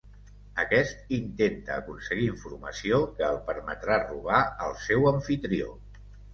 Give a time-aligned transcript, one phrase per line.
[0.61, 5.73] Aquest intenta aconseguir informació que el permetrà robar al seu amfitrió.